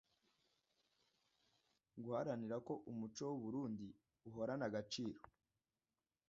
[2.03, 3.87] guharanira ko umuco w’u Burunndi
[4.27, 5.21] uhorana agaciro